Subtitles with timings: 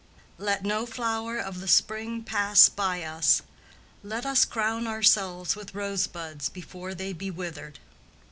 [0.39, 3.43] "Let no flower of the spring pass by us;
[4.01, 7.77] let us crown ourselves with rosebuds before they be withered."